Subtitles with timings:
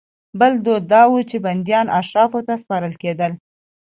[0.39, 3.31] بل دود دا و چې بندیان اشرافو ته سپارل کېدل.